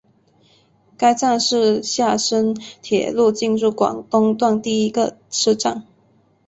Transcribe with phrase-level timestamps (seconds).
[0.97, 5.85] 该站是厦深铁路进入广东段第一个车站。